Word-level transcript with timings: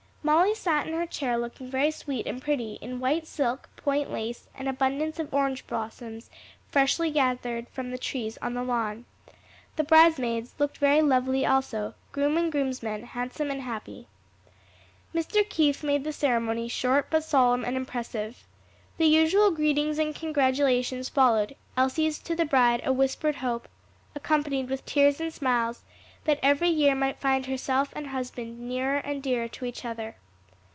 Molly 0.23 0.53
sat 0.53 0.85
in 0.85 0.93
her 0.93 1.07
chair 1.07 1.35
looking 1.35 1.69
very 1.69 1.89
sweet 1.89 2.27
and 2.27 2.39
pretty 2.41 2.73
in 2.75 2.99
white 2.99 3.25
silk, 3.25 3.67
point 3.75 4.11
lace, 4.11 4.47
and 4.53 4.69
abundance 4.69 5.17
of 5.17 5.33
orange 5.33 5.65
blossoms 5.65 6.29
freshly 6.69 7.09
gathered 7.09 7.67
from 7.69 7.89
the 7.89 7.97
trees 7.97 8.37
on 8.39 8.53
the 8.53 8.61
lawn. 8.63 9.05
The 9.77 9.83
bridesmaids 9.83 10.53
looked 10.59 10.77
very 10.77 11.01
lovely 11.01 11.43
also; 11.43 11.95
groom 12.11 12.37
and 12.37 12.51
groomsmen 12.51 13.03
handsome 13.03 13.49
and 13.49 13.63
happy. 13.63 14.07
Mr. 15.13 15.47
Keith 15.49 15.83
made 15.83 16.03
the 16.03 16.13
ceremony 16.13 16.67
short 16.67 17.07
but 17.09 17.23
solemn 17.23 17.65
and 17.65 17.75
impressive. 17.75 18.45
The 18.99 19.07
usual 19.07 19.49
greetings 19.49 19.97
and 19.97 20.13
congratulations 20.13 21.09
followed; 21.09 21.55
Elsie's 21.75 22.19
to 22.19 22.35
the 22.35 22.45
bride 22.45 22.83
a 22.85 22.93
whispered 22.93 23.37
hope, 23.37 23.67
accompanied 24.13 24.69
with 24.69 24.85
tears 24.85 25.19
and 25.19 25.33
smiles, 25.33 25.81
that 26.23 26.39
every 26.43 26.69
year 26.69 26.93
might 26.93 27.19
find 27.19 27.47
herself 27.47 27.91
and 27.95 28.05
husband 28.05 28.59
nearer 28.59 28.97
and 28.97 29.23
dearer 29.23 29.47
to 29.47 29.65
each 29.65 29.83
other. 29.83 30.15